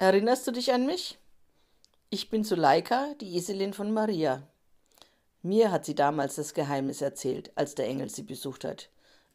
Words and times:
Erinnerst 0.00 0.46
du 0.46 0.52
dich 0.52 0.72
an 0.72 0.86
mich? 0.86 1.18
Ich 2.08 2.30
bin 2.30 2.44
Suleika, 2.44 3.14
die 3.20 3.36
Eselin 3.36 3.72
von 3.72 3.92
Maria. 3.92 4.44
Mir 5.42 5.72
hat 5.72 5.84
sie 5.84 5.96
damals 5.96 6.36
das 6.36 6.54
Geheimnis 6.54 7.02
erzählt, 7.02 7.50
als 7.56 7.74
der 7.74 7.88
Engel 7.88 8.08
sie 8.08 8.22
besucht 8.22 8.62
hat. 8.62 8.90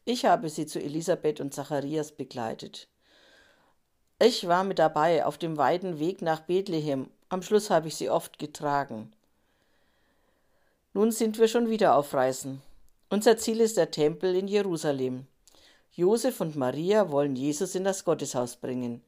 Ich 0.06 0.24
habe 0.24 0.48
sie 0.48 0.64
zu 0.64 0.80
Elisabeth 0.80 1.38
und 1.38 1.52
Zacharias 1.52 2.12
begleitet. 2.12 2.88
Ich 4.18 4.48
war 4.48 4.64
mit 4.64 4.78
dabei 4.78 5.26
auf 5.26 5.36
dem 5.36 5.58
weiten 5.58 5.98
Weg 5.98 6.22
nach 6.22 6.40
Bethlehem. 6.40 7.10
Am 7.28 7.42
Schluss 7.42 7.68
habe 7.68 7.88
ich 7.88 7.96
sie 7.96 8.08
oft 8.08 8.38
getragen. 8.38 9.12
Nun 10.94 11.12
sind 11.12 11.38
wir 11.38 11.48
schon 11.48 11.68
wieder 11.68 11.94
auf 11.94 12.14
Reisen. 12.14 12.62
Unser 13.10 13.36
Ziel 13.36 13.60
ist 13.60 13.76
der 13.76 13.90
Tempel 13.90 14.34
in 14.34 14.48
Jerusalem. 14.48 15.26
Josef 15.92 16.40
und 16.40 16.56
Maria 16.56 17.10
wollen 17.10 17.36
Jesus 17.36 17.74
in 17.74 17.84
das 17.84 18.06
Gotteshaus 18.06 18.56
bringen. 18.56 19.02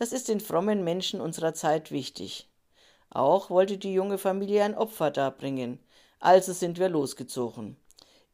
Das 0.00 0.14
ist 0.14 0.28
den 0.28 0.40
frommen 0.40 0.82
Menschen 0.82 1.20
unserer 1.20 1.52
Zeit 1.52 1.90
wichtig. 1.90 2.48
Auch 3.10 3.50
wollte 3.50 3.76
die 3.76 3.92
junge 3.92 4.16
Familie 4.16 4.64
ein 4.64 4.74
Opfer 4.74 5.10
darbringen. 5.10 5.78
Also 6.20 6.54
sind 6.54 6.78
wir 6.78 6.88
losgezogen. 6.88 7.76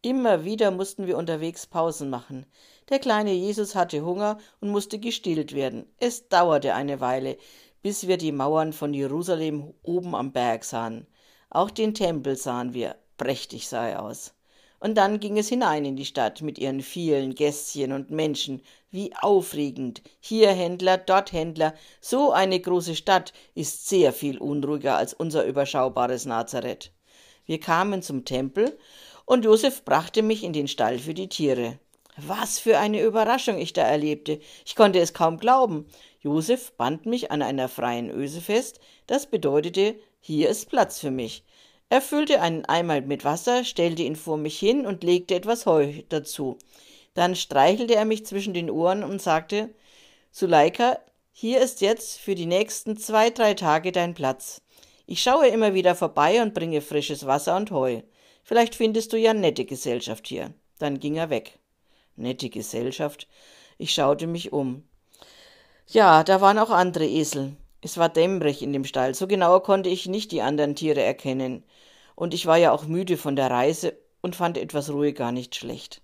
Immer 0.00 0.44
wieder 0.44 0.70
mussten 0.70 1.08
wir 1.08 1.18
unterwegs 1.18 1.66
Pausen 1.66 2.08
machen. 2.08 2.46
Der 2.88 3.00
kleine 3.00 3.32
Jesus 3.32 3.74
hatte 3.74 4.04
Hunger 4.04 4.38
und 4.60 4.68
musste 4.68 5.00
gestillt 5.00 5.56
werden. 5.56 5.92
Es 5.98 6.28
dauerte 6.28 6.72
eine 6.72 7.00
Weile, 7.00 7.36
bis 7.82 8.06
wir 8.06 8.16
die 8.16 8.30
Mauern 8.30 8.72
von 8.72 8.94
Jerusalem 8.94 9.74
oben 9.82 10.14
am 10.14 10.30
Berg 10.30 10.62
sahen. 10.62 11.08
Auch 11.50 11.70
den 11.70 11.94
Tempel 11.94 12.36
sahen 12.36 12.74
wir. 12.74 12.94
Prächtig 13.16 13.66
sah 13.66 13.88
er 13.88 14.04
aus. 14.04 14.35
Und 14.86 14.94
dann 14.94 15.18
ging 15.18 15.36
es 15.36 15.48
hinein 15.48 15.84
in 15.84 15.96
die 15.96 16.04
Stadt 16.04 16.42
mit 16.42 16.60
ihren 16.60 16.80
vielen 16.80 17.34
Gässchen 17.34 17.90
und 17.90 18.12
Menschen. 18.12 18.62
Wie 18.92 19.10
aufregend. 19.20 20.00
Hier 20.20 20.52
Händler, 20.52 20.96
dort 20.96 21.32
Händler. 21.32 21.74
So 22.00 22.30
eine 22.30 22.60
große 22.60 22.94
Stadt 22.94 23.32
ist 23.56 23.88
sehr 23.88 24.12
viel 24.12 24.38
unruhiger 24.38 24.96
als 24.96 25.12
unser 25.12 25.44
überschaubares 25.44 26.24
Nazareth. 26.24 26.92
Wir 27.46 27.58
kamen 27.58 28.00
zum 28.00 28.24
Tempel 28.24 28.78
und 29.24 29.44
Josef 29.44 29.84
brachte 29.84 30.22
mich 30.22 30.44
in 30.44 30.52
den 30.52 30.68
Stall 30.68 31.00
für 31.00 31.14
die 31.14 31.28
Tiere. 31.28 31.80
Was 32.16 32.60
für 32.60 32.78
eine 32.78 33.02
Überraschung 33.02 33.58
ich 33.58 33.72
da 33.72 33.82
erlebte. 33.82 34.38
Ich 34.64 34.76
konnte 34.76 35.00
es 35.00 35.12
kaum 35.12 35.38
glauben. 35.38 35.86
Josef 36.20 36.70
band 36.76 37.06
mich 37.06 37.32
an 37.32 37.42
einer 37.42 37.68
freien 37.68 38.08
Öse 38.08 38.40
fest. 38.40 38.78
Das 39.08 39.26
bedeutete, 39.26 39.96
hier 40.20 40.48
ist 40.48 40.70
Platz 40.70 41.00
für 41.00 41.10
mich. 41.10 41.42
Er 41.88 42.00
füllte 42.00 42.40
einen 42.40 42.64
Eimer 42.64 43.00
mit 43.00 43.24
Wasser, 43.24 43.64
stellte 43.64 44.02
ihn 44.02 44.16
vor 44.16 44.36
mich 44.36 44.58
hin 44.58 44.86
und 44.86 45.04
legte 45.04 45.34
etwas 45.34 45.66
Heu 45.66 46.02
dazu. 46.08 46.58
Dann 47.14 47.36
streichelte 47.36 47.94
er 47.94 48.04
mich 48.04 48.26
zwischen 48.26 48.54
den 48.54 48.70
Ohren 48.70 49.04
und 49.04 49.22
sagte, 49.22 49.70
Suleika, 50.32 50.98
hier 51.32 51.60
ist 51.60 51.80
jetzt 51.80 52.18
für 52.18 52.34
die 52.34 52.46
nächsten 52.46 52.96
zwei, 52.96 53.30
drei 53.30 53.54
Tage 53.54 53.92
dein 53.92 54.14
Platz. 54.14 54.62
Ich 55.06 55.22
schaue 55.22 55.46
immer 55.48 55.74
wieder 55.74 55.94
vorbei 55.94 56.42
und 56.42 56.54
bringe 56.54 56.80
frisches 56.80 57.24
Wasser 57.26 57.56
und 57.56 57.70
Heu. 57.70 58.02
Vielleicht 58.42 58.74
findest 58.74 59.12
du 59.12 59.16
ja 59.16 59.34
nette 59.34 59.64
Gesellschaft 59.64 60.26
hier. 60.26 60.52
Dann 60.78 60.98
ging 60.98 61.16
er 61.16 61.30
weg. 61.30 61.58
Nette 62.16 62.50
Gesellschaft. 62.50 63.28
Ich 63.78 63.92
schaute 63.92 64.26
mich 64.26 64.52
um. 64.52 64.82
Ja, 65.86 66.24
da 66.24 66.40
waren 66.40 66.58
auch 66.58 66.70
andere 66.70 67.06
Esel. 67.06 67.56
Es 67.82 67.98
war 67.98 68.08
dämmerig 68.08 68.62
in 68.62 68.72
dem 68.72 68.84
Stall, 68.84 69.14
so 69.14 69.26
genau 69.26 69.60
konnte 69.60 69.88
ich 69.88 70.06
nicht 70.06 70.32
die 70.32 70.42
anderen 70.42 70.74
Tiere 70.74 71.02
erkennen. 71.02 71.64
Und 72.14 72.34
ich 72.34 72.46
war 72.46 72.56
ja 72.56 72.72
auch 72.72 72.86
müde 72.86 73.16
von 73.16 73.36
der 73.36 73.50
Reise 73.50 73.96
und 74.22 74.34
fand 74.36 74.58
etwas 74.58 74.90
Ruhe 74.90 75.12
gar 75.12 75.32
nicht 75.32 75.54
schlecht. 75.54 76.00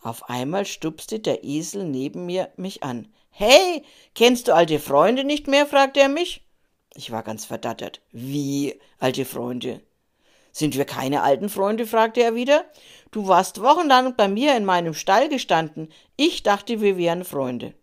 Auf 0.00 0.28
einmal 0.28 0.66
stupste 0.66 1.18
der 1.18 1.44
Esel 1.44 1.84
neben 1.84 2.26
mir 2.26 2.50
mich 2.56 2.82
an. 2.82 3.08
Hey, 3.30 3.82
kennst 4.14 4.48
du 4.48 4.54
alte 4.54 4.78
Freunde 4.78 5.24
nicht 5.24 5.48
mehr? 5.48 5.66
fragte 5.66 6.00
er 6.00 6.08
mich. 6.08 6.42
Ich 6.94 7.10
war 7.10 7.22
ganz 7.22 7.46
verdattert. 7.46 8.00
Wie, 8.12 8.78
alte 8.98 9.24
Freunde? 9.24 9.80
Sind 10.52 10.76
wir 10.76 10.84
keine 10.84 11.22
alten 11.22 11.48
Freunde? 11.48 11.86
fragte 11.86 12.22
er 12.22 12.36
wieder. 12.36 12.64
Du 13.10 13.26
warst 13.26 13.60
wochenlang 13.60 14.14
bei 14.14 14.28
mir 14.28 14.56
in 14.56 14.64
meinem 14.64 14.94
Stall 14.94 15.28
gestanden. 15.28 15.88
Ich 16.16 16.44
dachte, 16.44 16.80
wir 16.80 16.96
wären 16.96 17.24
Freunde. 17.24 17.74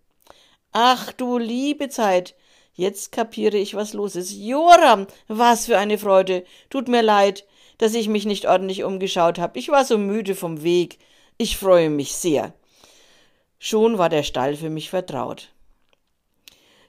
Ach 0.72 1.12
du 1.12 1.38
liebe 1.38 1.90
Zeit, 1.90 2.34
Jetzt 2.82 3.12
kapiere 3.12 3.58
ich, 3.58 3.76
was 3.76 3.94
los 3.94 4.16
ist. 4.16 4.32
Joram, 4.32 5.06
was 5.28 5.68
für 5.68 5.78
eine 5.78 6.00
Freude. 6.00 6.44
Tut 6.72 6.88
mir 6.88 7.04
leid, 7.04 7.46
dass 7.78 7.94
ich 7.94 8.10
mich 8.10 8.26
nicht 8.26 8.48
ordentlich 8.48 8.84
umgeschaut 8.84 9.38
habe. 9.38 9.60
Ich 9.60 9.70
war 9.70 9.86
so 9.86 10.00
müde 10.00 10.34
vom 10.34 10.64
Weg. 10.64 10.98
Ich 11.38 11.58
freue 11.58 11.92
mich 11.92 12.16
sehr. 12.16 12.56
Schon 13.60 14.00
war 14.00 14.10
der 14.10 14.24
Stall 14.24 14.56
für 14.56 14.72
mich 14.72 14.90
vertraut. 14.90 15.50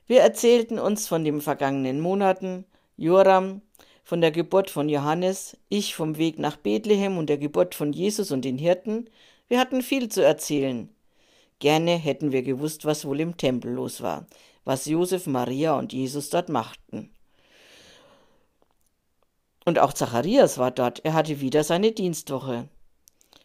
Wir 0.06 0.22
erzählten 0.22 0.78
uns 0.78 1.08
von 1.08 1.24
den 1.24 1.42
vergangenen 1.42 2.00
Monaten, 2.00 2.64
Joram 2.96 3.60
von 4.02 4.22
der 4.22 4.30
Geburt 4.30 4.70
von 4.70 4.88
Johannes, 4.88 5.58
ich 5.68 5.94
vom 5.94 6.16
Weg 6.16 6.38
nach 6.38 6.56
Bethlehem 6.56 7.18
und 7.18 7.28
der 7.28 7.36
Geburt 7.36 7.74
von 7.74 7.92
Jesus 7.92 8.30
und 8.30 8.46
den 8.46 8.56
Hirten. 8.56 9.10
Wir 9.46 9.60
hatten 9.60 9.82
viel 9.82 10.08
zu 10.08 10.24
erzählen. 10.24 10.88
Gerne 11.58 11.96
hätten 11.96 12.32
wir 12.32 12.42
gewusst, 12.42 12.86
was 12.86 13.04
wohl 13.04 13.20
im 13.20 13.36
Tempel 13.36 13.74
los 13.74 14.00
war 14.00 14.26
was 14.64 14.86
Josef, 14.86 15.26
Maria 15.26 15.76
und 15.78 15.92
Jesus 15.92 16.30
dort 16.30 16.48
machten. 16.48 17.10
Und 19.64 19.78
auch 19.78 19.92
Zacharias 19.92 20.58
war 20.58 20.70
dort, 20.70 21.04
er 21.04 21.14
hatte 21.14 21.40
wieder 21.40 21.64
seine 21.64 21.92
Dienstwoche. 21.92 22.68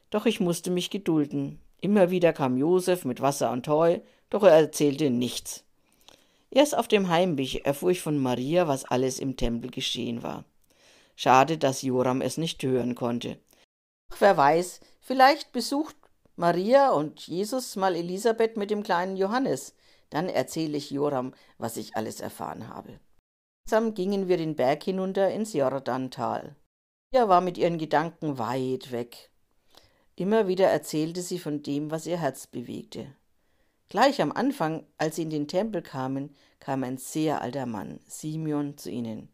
Doch 0.09 0.25
ich 0.25 0.39
musste 0.39 0.71
mich 0.71 0.89
gedulden. 0.89 1.59
Immer 1.79 2.09
wieder 2.09 2.33
kam 2.33 2.57
Josef 2.57 3.05
mit 3.05 3.21
Wasser 3.21 3.51
und 3.51 3.67
Heu, 3.67 3.99
doch 4.29 4.43
er 4.43 4.53
erzählte 4.53 5.09
nichts. 5.09 5.63
Erst 6.49 6.77
auf 6.77 6.87
dem 6.87 7.09
Heimweg 7.09 7.65
erfuhr 7.65 7.91
ich 7.91 8.01
von 8.01 8.17
Maria, 8.17 8.67
was 8.67 8.85
alles 8.85 9.19
im 9.19 9.35
Tempel 9.35 9.69
geschehen 9.69 10.23
war. 10.23 10.45
Schade, 11.15 11.57
dass 11.57 11.81
Joram 11.81 12.21
es 12.21 12.37
nicht 12.37 12.63
hören 12.63 12.95
konnte. 12.95 13.37
Ach, 14.11 14.17
wer 14.19 14.37
weiß, 14.37 14.79
vielleicht 15.01 15.51
besucht 15.51 15.95
Maria 16.35 16.91
und 16.91 17.27
Jesus 17.27 17.75
mal 17.75 17.95
Elisabeth 17.95 18.57
mit 18.57 18.69
dem 18.69 18.83
kleinen 18.83 19.17
Johannes. 19.17 19.73
Dann 20.09 20.29
erzähle 20.29 20.77
ich 20.77 20.91
Joram, 20.91 21.33
was 21.57 21.77
ich 21.77 21.95
alles 21.95 22.21
erfahren 22.21 22.69
habe. 22.69 22.99
Langsam 23.65 23.93
gingen 23.93 24.27
wir 24.27 24.37
den 24.37 24.55
Berg 24.55 24.83
hinunter 24.83 25.29
ins 25.31 25.53
Jordantal. 25.53 26.55
Maria 27.11 27.27
war 27.27 27.41
mit 27.41 27.57
ihren 27.57 27.77
Gedanken 27.77 28.37
weit 28.37 28.91
weg. 28.91 29.29
Immer 30.15 30.47
wieder 30.47 30.67
erzählte 30.67 31.21
sie 31.21 31.37
von 31.37 31.63
dem, 31.63 31.91
was 31.91 32.07
ihr 32.07 32.17
Herz 32.17 32.47
bewegte. 32.47 33.13
Gleich 33.89 34.21
am 34.21 34.31
Anfang, 34.31 34.85
als 34.97 35.15
sie 35.15 35.21
in 35.23 35.29
den 35.29 35.47
Tempel 35.47 35.81
kamen, 35.81 36.35
kam 36.59 36.83
ein 36.83 36.97
sehr 36.97 37.41
alter 37.41 37.65
Mann, 37.65 37.99
Simeon, 38.07 38.77
zu 38.77 38.89
ihnen. 38.89 39.29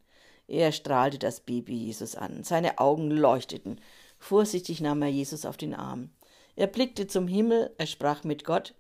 Er 0.48 0.72
strahlte 0.72 1.18
das 1.20 1.40
Baby 1.40 1.76
Jesus 1.76 2.16
an. 2.16 2.44
Seine 2.44 2.80
Augen 2.80 3.10
leuchteten. 3.10 3.80
Vorsichtig 4.20 4.82
nahm 4.82 5.02
er 5.02 5.08
Jesus 5.08 5.46
auf 5.46 5.58
den 5.58 5.74
Arm. 5.74 6.10
Er 6.56 6.68
blickte 6.68 7.08
zum 7.08 7.28
Himmel, 7.28 7.74
er 7.78 7.88
sprach 7.88 8.24
mit 8.24 8.44
Gott. 8.44 8.76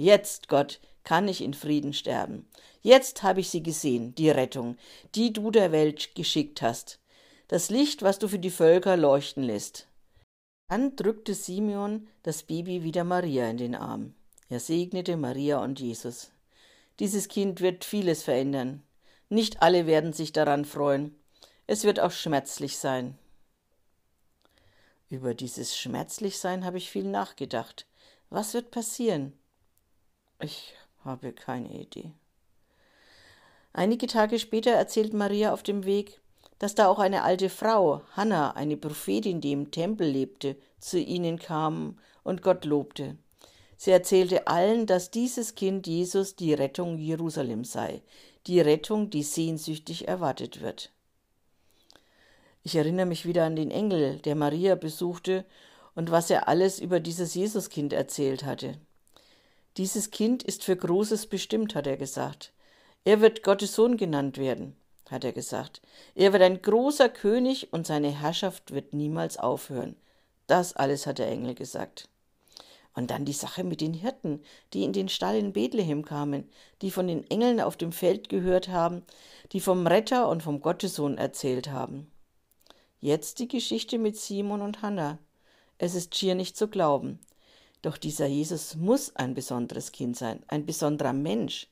Jetzt, 0.00 0.46
Gott, 0.46 0.78
kann 1.02 1.26
ich 1.26 1.42
in 1.42 1.54
Frieden 1.54 1.92
sterben. 1.92 2.48
Jetzt 2.82 3.24
habe 3.24 3.40
ich 3.40 3.50
sie 3.50 3.64
gesehen, 3.64 4.14
die 4.14 4.30
Rettung, 4.30 4.76
die 5.16 5.32
du 5.32 5.50
der 5.50 5.72
Welt 5.72 6.14
geschickt 6.14 6.62
hast. 6.62 7.00
Das 7.48 7.68
Licht, 7.68 8.02
was 8.02 8.20
du 8.20 8.28
für 8.28 8.38
die 8.38 8.52
Völker 8.52 8.96
leuchten 8.96 9.42
lässt. 9.42 9.88
Dann 10.68 10.94
drückte 10.94 11.34
Simeon 11.34 12.06
das 12.22 12.44
Baby 12.44 12.84
wieder 12.84 13.02
Maria 13.02 13.50
in 13.50 13.56
den 13.56 13.74
Arm. 13.74 14.14
Er 14.48 14.60
segnete 14.60 15.16
Maria 15.16 15.58
und 15.64 15.80
Jesus. 15.80 16.30
Dieses 17.00 17.26
Kind 17.26 17.60
wird 17.60 17.84
vieles 17.84 18.22
verändern. 18.22 18.84
Nicht 19.28 19.62
alle 19.62 19.88
werden 19.88 20.12
sich 20.12 20.32
daran 20.32 20.64
freuen. 20.64 21.18
Es 21.66 21.82
wird 21.82 21.98
auch 21.98 22.12
schmerzlich 22.12 22.78
sein. 22.78 23.18
Über 25.08 25.34
dieses 25.34 25.76
Schmerzlichsein 25.76 26.64
habe 26.64 26.78
ich 26.78 26.88
viel 26.88 27.08
nachgedacht. 27.10 27.88
Was 28.30 28.54
wird 28.54 28.70
passieren? 28.70 29.32
Ich 30.40 30.74
habe 31.04 31.32
keine 31.32 31.80
Idee. 31.80 32.12
Einige 33.72 34.06
Tage 34.06 34.38
später 34.38 34.70
erzählt 34.70 35.12
Maria 35.12 35.52
auf 35.52 35.64
dem 35.64 35.84
Weg, 35.84 36.20
dass 36.60 36.74
da 36.74 36.86
auch 36.88 37.00
eine 37.00 37.22
alte 37.24 37.48
Frau, 37.48 38.02
Hannah, 38.12 38.52
eine 38.52 38.76
Prophetin, 38.76 39.40
die 39.40 39.52
im 39.52 39.70
Tempel 39.70 40.08
lebte, 40.08 40.56
zu 40.78 40.98
ihnen 40.98 41.38
kam 41.38 41.98
und 42.22 42.42
Gott 42.42 42.64
lobte. 42.64 43.16
Sie 43.76 43.90
erzählte 43.90 44.46
allen, 44.46 44.86
dass 44.86 45.10
dieses 45.10 45.54
Kind 45.54 45.86
Jesus 45.86 46.36
die 46.36 46.54
Rettung 46.54 46.98
Jerusalem 46.98 47.64
sei, 47.64 48.02
die 48.46 48.60
Rettung, 48.60 49.10
die 49.10 49.22
sehnsüchtig 49.22 50.08
erwartet 50.08 50.60
wird. 50.60 50.92
Ich 52.62 52.76
erinnere 52.76 53.06
mich 53.06 53.26
wieder 53.26 53.44
an 53.44 53.56
den 53.56 53.70
Engel, 53.70 54.18
der 54.18 54.34
Maria 54.34 54.74
besuchte 54.74 55.44
und 55.94 56.10
was 56.10 56.30
er 56.30 56.48
alles 56.48 56.80
über 56.80 57.00
dieses 57.00 57.34
Jesuskind 57.34 57.92
erzählt 57.92 58.44
hatte. 58.44 58.78
Dieses 59.76 60.10
Kind 60.10 60.42
ist 60.42 60.64
für 60.64 60.76
Großes 60.76 61.26
bestimmt, 61.26 61.74
hat 61.74 61.86
er 61.86 61.96
gesagt. 61.96 62.52
Er 63.04 63.20
wird 63.20 63.42
Gottes 63.42 63.74
Sohn 63.74 63.96
genannt 63.96 64.38
werden, 64.38 64.76
hat 65.08 65.24
er 65.24 65.32
gesagt. 65.32 65.80
Er 66.14 66.32
wird 66.32 66.42
ein 66.42 66.60
großer 66.60 67.08
König 67.08 67.72
und 67.72 67.86
seine 67.86 68.10
Herrschaft 68.10 68.72
wird 68.72 68.92
niemals 68.92 69.36
aufhören. 69.36 69.96
Das 70.46 70.74
alles 70.74 71.06
hat 71.06 71.18
der 71.18 71.28
Engel 71.28 71.54
gesagt. 71.54 72.08
Und 72.94 73.10
dann 73.10 73.24
die 73.24 73.32
Sache 73.32 73.62
mit 73.62 73.80
den 73.80 73.94
Hirten, 73.94 74.42
die 74.72 74.82
in 74.82 74.92
den 74.92 75.08
Stall 75.08 75.36
in 75.36 75.52
Bethlehem 75.52 76.04
kamen, 76.04 76.50
die 76.82 76.90
von 76.90 77.06
den 77.06 77.30
Engeln 77.30 77.60
auf 77.60 77.76
dem 77.76 77.92
Feld 77.92 78.28
gehört 78.28 78.68
haben, 78.68 79.04
die 79.52 79.60
vom 79.60 79.86
Retter 79.86 80.28
und 80.28 80.42
vom 80.42 80.60
Gottessohn 80.60 81.16
erzählt 81.16 81.70
haben. 81.70 82.10
Jetzt 83.00 83.38
die 83.38 83.46
Geschichte 83.46 83.98
mit 83.98 84.16
Simon 84.16 84.60
und 84.60 84.82
Hannah. 84.82 85.18
Es 85.78 85.94
ist 85.94 86.16
schier 86.16 86.34
nicht 86.34 86.56
zu 86.56 86.66
glauben. 86.66 87.20
Doch 87.82 87.96
dieser 87.96 88.26
Jesus 88.26 88.74
muss 88.76 89.14
ein 89.16 89.34
besonderes 89.34 89.92
Kind 89.92 90.16
sein, 90.16 90.42
ein 90.48 90.66
besonderer 90.66 91.12
Mensch. 91.12 91.68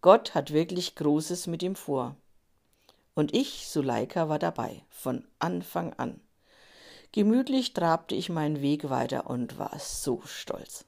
Gott 0.00 0.34
hat 0.34 0.52
wirklich 0.52 0.94
Großes 0.94 1.46
mit 1.46 1.62
ihm 1.62 1.76
vor. 1.76 2.16
Und 3.14 3.34
ich, 3.34 3.68
Suleika, 3.68 4.28
war 4.28 4.38
dabei, 4.38 4.82
von 4.90 5.26
Anfang 5.38 5.92
an. 5.94 6.20
Gemütlich 7.12 7.74
trabte 7.74 8.14
ich 8.14 8.28
meinen 8.28 8.60
Weg 8.60 8.90
weiter 8.90 9.30
und 9.30 9.58
war 9.58 9.78
so 9.78 10.20
stolz. 10.24 10.84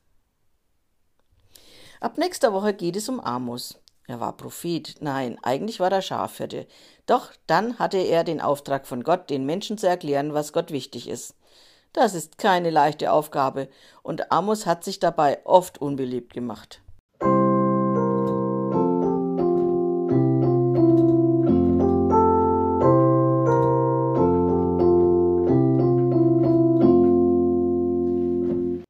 Ab 2.00 2.18
nächster 2.18 2.52
Woche 2.52 2.74
geht 2.74 2.96
es 2.96 3.08
um 3.08 3.20
Amos. 3.20 3.80
Er 4.08 4.20
war 4.20 4.36
Prophet. 4.36 4.96
Nein, 5.00 5.38
eigentlich 5.42 5.80
war 5.80 5.90
er 5.90 6.02
Schafhirte. 6.02 6.66
Doch 7.06 7.32
dann 7.46 7.78
hatte 7.78 7.98
er 7.98 8.24
den 8.24 8.40
Auftrag 8.40 8.86
von 8.86 9.02
Gott, 9.02 9.30
den 9.30 9.46
Menschen 9.46 9.78
zu 9.78 9.88
erklären, 9.88 10.34
was 10.34 10.52
Gott 10.52 10.70
wichtig 10.70 11.08
ist. 11.08 11.34
Das 11.96 12.14
ist 12.14 12.36
keine 12.36 12.68
leichte 12.68 13.10
Aufgabe, 13.10 13.70
und 14.02 14.30
Amos 14.30 14.66
hat 14.66 14.84
sich 14.84 14.98
dabei 14.98 15.40
oft 15.46 15.80
unbeliebt 15.80 16.34
gemacht. 16.34 16.82